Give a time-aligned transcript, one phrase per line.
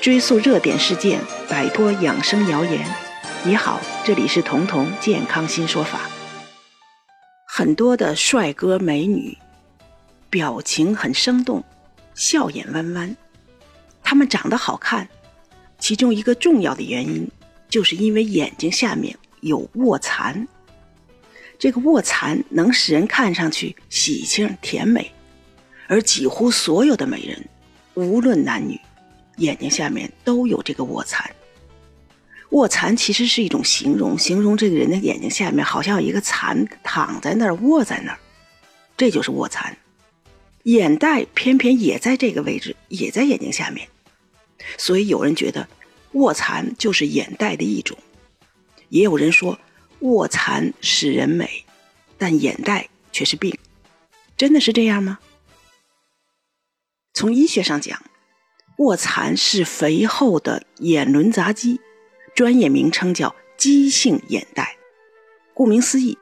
[0.00, 2.86] 追溯热点事件，摆脱养生谣言。
[3.42, 6.00] 你好，这里是彤彤健康新说法。
[7.48, 9.36] 很多的帅哥美女，
[10.30, 11.64] 表情很生动，
[12.14, 13.16] 笑眼弯弯，
[14.02, 15.08] 他们长得好看，
[15.78, 17.28] 其中一个重要的原因，
[17.68, 20.46] 就是因为眼睛下面有卧蚕。
[21.58, 25.10] 这个卧蚕能使人看上去喜庆甜美，
[25.88, 27.44] 而几乎所有的美人，
[27.94, 28.78] 无论男女。
[29.36, 31.30] 眼睛下面都有这个卧蚕，
[32.50, 38.18] 卧蚕其实是一种形容，形容这个人的眼睛下面好像有一个蚕躺在那儿，卧在那儿，
[38.96, 39.76] 这就是卧蚕。
[40.62, 43.88] 眼袋偏偏也在这个位置，也在眼睛下面，
[44.78, 45.68] 所以有人觉得
[46.12, 47.96] 卧蚕就是眼袋的一种，
[48.88, 49.60] 也有人说
[50.00, 51.64] 卧蚕使人美，
[52.16, 53.56] 但眼袋却是病，
[54.36, 55.18] 真的是这样吗？
[57.12, 58.02] 从医学上讲。
[58.78, 61.80] 卧蚕是肥厚的眼轮匝肌，
[62.34, 64.76] 专业名称叫肌性眼袋。
[65.54, 66.18] 顾名思义，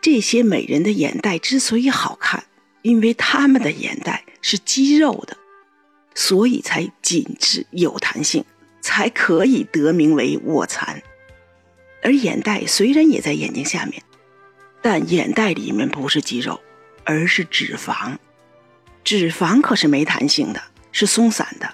[0.00, 2.44] 这些美人的眼袋之所以好看，
[2.82, 5.36] 因为她们的眼袋是肌肉的，
[6.14, 8.44] 所以才紧致有弹性，
[8.80, 11.00] 才可以得名为卧蚕。
[12.02, 14.02] 而眼袋虽然也在眼睛下面，
[14.82, 16.60] 但眼袋里面不是肌肉，
[17.04, 18.16] 而是脂肪。
[19.04, 20.60] 脂肪可是没弹性的。
[20.98, 21.68] 是松散的，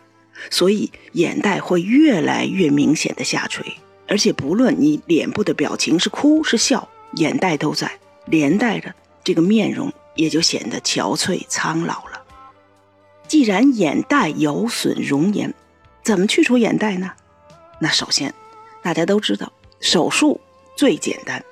[0.51, 3.65] 所以眼袋会越来越明显的下垂，
[4.09, 12.20] 而且不论你脸部的表情是哭是笑，眼袋都在，连带着这个面容也就显得憔悴苍老了。
[13.28, 15.55] 既然眼袋有损容颜，
[16.03, 17.12] 怎么去除眼袋呢？
[17.78, 18.34] 那首先，
[18.83, 20.41] 大家都知道手术
[20.77, 21.45] 最简单，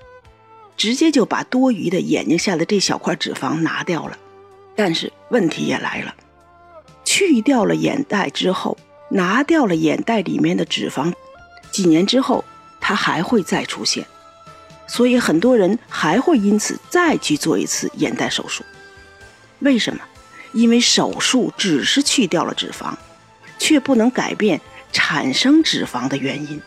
[0.77, 4.19] 直接就把多余的眼睛下的这小块脂肪拿掉了。
[4.75, 6.13] 但是问题也来了。
[7.13, 11.13] 去掉了眼袋之后，拿掉了眼袋里面的脂肪，
[11.73, 12.45] 几年之后
[12.81, 14.07] 它还会再出现，
[14.87, 18.63] 所以很多人还会因此再去做一次眼袋手术。
[19.59, 20.01] 为什么？
[20.53, 22.95] 因为手术只是去掉了脂肪，
[23.59, 24.61] 却不能改变
[24.93, 26.63] 产生脂肪的原因。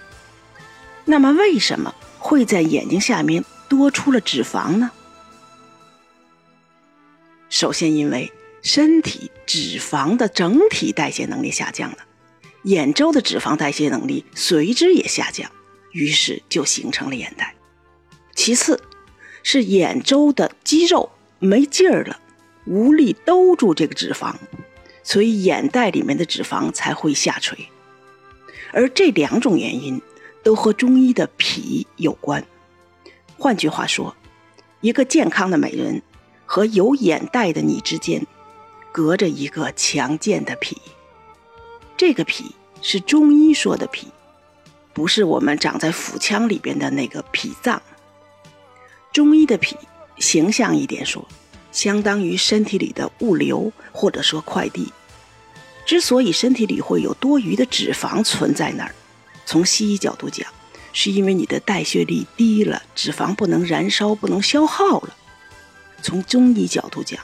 [1.06, 4.92] 那么为什么会在眼睛下面多出了脂肪呢？
[7.48, 8.30] 首先因为。
[8.64, 11.98] 身体脂肪的整体代谢能力下降了，
[12.64, 15.52] 眼周的脂肪代谢能力随之也下降，
[15.92, 17.54] 于是就形成了眼袋。
[18.34, 18.82] 其次，
[19.44, 22.22] 是眼周的肌肉没劲儿了，
[22.66, 24.34] 无力兜住这个脂肪，
[25.04, 27.68] 所以眼袋里面的脂肪才会下垂。
[28.72, 30.02] 而这两种原因
[30.42, 32.46] 都和中医的脾有关。
[33.38, 34.16] 换句话说，
[34.80, 36.02] 一个健康的美人
[36.46, 38.26] 和有眼袋的你之间。
[38.94, 40.78] 隔着一个强健的脾，
[41.98, 44.10] 这个脾是中医说的脾，
[44.94, 47.82] 不是我们长在腹腔里边的那个脾脏。
[49.12, 49.76] 中医的脾，
[50.20, 51.28] 形象一点说，
[51.72, 54.94] 相当于身体里的物流或者说快递。
[55.88, 58.94] 之所以身体里会有多余的脂肪存在那儿，
[59.44, 60.48] 从西医角度讲，
[60.94, 65.16] 是因为你的代谢率低了，脂肪不能燃烧，不能消耗了。
[66.04, 67.20] 从中医角度讲。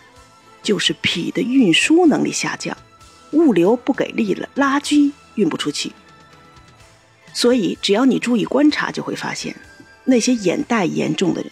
[0.61, 2.77] 就是脾的运输能力下降，
[3.31, 5.91] 物流不给力了，垃圾运不出去。
[7.33, 9.55] 所以，只要你注意观察，就会发现，
[10.05, 11.51] 那些眼袋严重的人，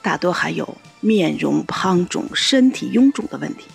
[0.00, 3.66] 大多还有面容胖肿、身体臃肿的问题，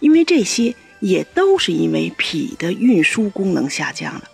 [0.00, 4.24] 因为这些也都是因为脾的运输功能下降了，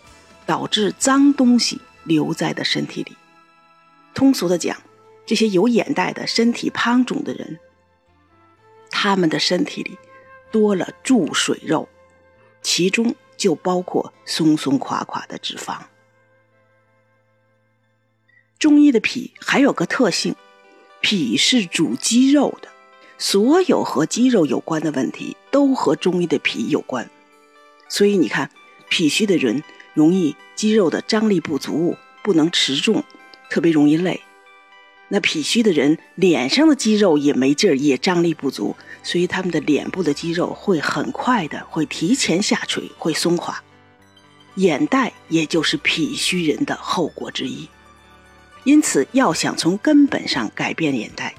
[0.45, 3.13] 导致脏东西留在的身体里。
[4.13, 4.77] 通俗的讲，
[5.25, 7.59] 这些有眼袋的身体胖肿的人。
[9.05, 9.99] 他们的身体里
[10.51, 11.91] 多了注水肉，
[12.63, 15.77] 其中就包括松松垮垮的脂肪。
[18.59, 20.35] 中医的脾还有个特性，
[21.03, 22.71] 脾是主肌肉的，
[23.19, 27.11] 所有和肌肉有关的问题都和中医的脾有关。
[27.91, 28.51] 所以你看，
[28.89, 33.05] 脾虚的人容易肌肉的张力不足，不能持重，
[33.51, 34.23] 特别容易累。
[35.09, 43.63] 那脾虚的人脸上的肌肉也没劲儿，也张力不足，所以他们的脸部的肌肉会很快的会提前下垂，会松垮。
[44.57, 47.69] 眼袋也就是脾虚人的后果之一。
[48.65, 51.35] 因此，要想从根本上改变眼袋，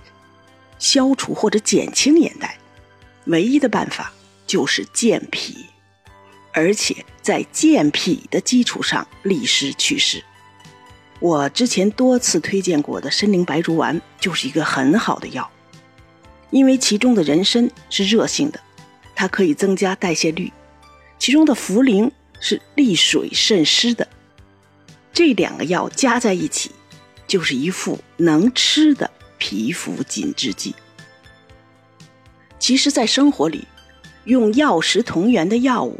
[0.77, 2.59] 消除或者减轻眼袋，
[3.25, 4.13] 唯一的办法
[4.45, 5.65] 就是健脾，
[6.53, 10.23] 而且在健脾的基础上利湿祛湿。
[11.25, 15.49] 我之前多次推荐过的参苓白术丸就是一个很好的药，
[16.51, 18.59] 因为其中的人参是热性的，
[19.15, 20.51] 它可以增加代谢率；
[21.17, 24.07] 其中的茯苓是利水渗湿的。
[25.11, 26.69] 这两个药加在一起，
[27.25, 30.75] 就是一副能吃的皮肤紧致剂。
[32.59, 33.67] 其实，在生活里，
[34.25, 35.99] 用药食同源的药物，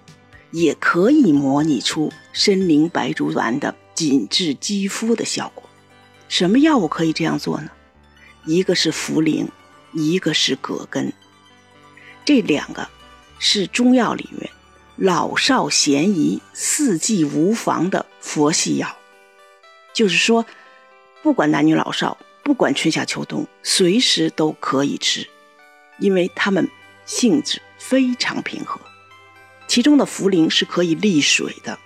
[0.52, 5.64] 也可以模拟出参苓白术丸的紧致肌肤的效果。
[6.28, 7.72] 什么药物可以这样做呢？
[8.46, 9.48] 一个是茯苓，
[9.94, 11.12] 一个是葛根。
[12.24, 12.88] 这两个
[13.40, 14.52] 是中药里面
[14.98, 18.96] 老少咸宜、四季无妨的佛系药。
[19.94, 20.46] 就是说，
[21.24, 25.28] 不管男女老少，不管春夏秋冬，随时都可以吃。
[25.98, 26.70] 因为它们
[27.06, 28.82] 性质非常平和，
[29.68, 31.80] 其中的茯苓是可以利水的，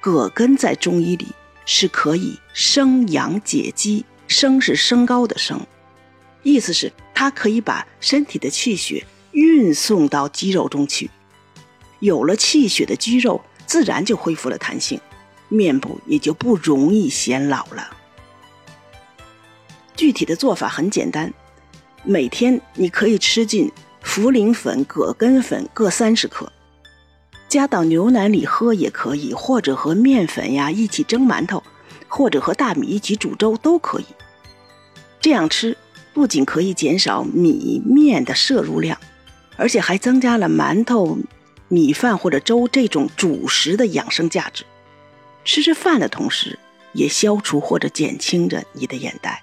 [0.00, 1.28] 葛根在中医里
[1.66, 5.60] 是可以升阳解肌，升是升高的升，
[6.42, 11.10] 意思是它可以把身体的气血运送到肌肉中去，
[11.98, 14.98] 有了气血的肌肉自然就恢复了弹性，
[15.48, 17.96] 面部也就不容易显老了。
[19.94, 21.32] 具体的做法很简单。
[22.02, 23.70] 每天你可以吃进
[24.02, 26.50] 茯苓粉、葛根粉各三十克，
[27.50, 31.60] 加到牛奶里喝也可以，或者和面粉呀一起蒸馒头，
[32.06, 34.06] 或者和大米一起煮粥都可以。
[35.20, 35.76] 这样吃
[36.14, 38.96] 不仅可以减少米面的摄入量，
[39.56, 41.18] 而且还增加了馒头、
[41.66, 44.64] 米饭或者粥这种主食的养生价值。
[45.44, 46.56] 吃着饭的同时，
[46.92, 49.42] 也消除或者减轻着你的眼袋。